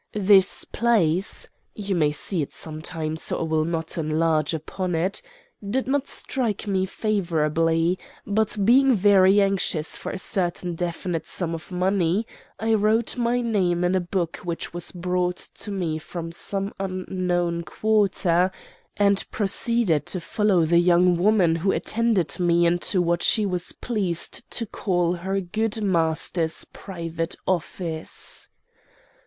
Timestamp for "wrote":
12.73-13.15